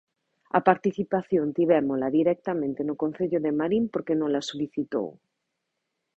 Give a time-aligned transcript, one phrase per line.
[0.57, 5.07] A participación tivémola directamente no Concello de Marín porque nola solicitou.